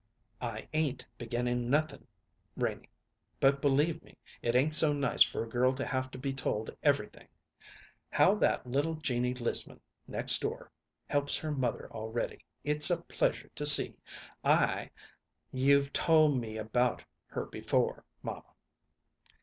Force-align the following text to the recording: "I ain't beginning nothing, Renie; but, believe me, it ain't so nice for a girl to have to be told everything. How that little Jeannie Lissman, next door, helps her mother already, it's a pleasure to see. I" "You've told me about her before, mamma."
"I 0.41 0.67
ain't 0.73 1.05
beginning 1.19 1.69
nothing, 1.69 2.07
Renie; 2.57 2.89
but, 3.39 3.61
believe 3.61 4.01
me, 4.01 4.17
it 4.41 4.55
ain't 4.55 4.73
so 4.73 4.93
nice 4.93 5.21
for 5.21 5.43
a 5.43 5.47
girl 5.47 5.73
to 5.73 5.85
have 5.85 6.09
to 6.09 6.17
be 6.17 6.33
told 6.33 6.75
everything. 6.81 7.27
How 8.09 8.33
that 8.39 8.65
little 8.65 8.95
Jeannie 8.95 9.35
Lissman, 9.35 9.79
next 10.07 10.41
door, 10.41 10.71
helps 11.07 11.37
her 11.37 11.51
mother 11.51 11.87
already, 11.93 12.43
it's 12.63 12.89
a 12.89 12.97
pleasure 12.97 13.51
to 13.53 13.63
see. 13.63 13.95
I" 14.43 14.89
"You've 15.63 15.93
told 15.93 16.35
me 16.41 16.57
about 16.57 17.03
her 17.27 17.45
before, 17.45 18.03
mamma." 18.23 18.55